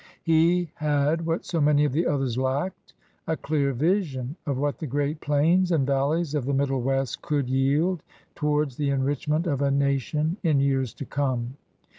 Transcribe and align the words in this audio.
He 0.23 0.71
had, 0.73 1.27
what 1.27 1.45
so 1.45 1.61
many 1.61 1.85
of 1.85 1.93
the 1.93 2.07
others 2.07 2.35
lacked, 2.35 2.93
a 3.27 3.35
dear 3.47 3.71
vision 3.71 4.35
of 4.47 4.57
what 4.57 4.79
the 4.79 4.87
great 4.87 5.21
plains 5.21 5.71
and 5.71 5.85
valleys 5.85 6.33
of 6.33 6.45
the 6.47 6.55
Middle 6.55 6.81
West 6.81 7.21
could 7.21 7.47
yield 7.47 8.01
towards 8.33 8.77
the 8.77 8.89
enrich 8.89 9.27
ment 9.27 9.45
of 9.45 9.61
a 9.61 9.69
nation 9.69 10.37
in 10.41 10.59
years 10.59 10.95
to 10.95 11.05
come. 11.05 11.55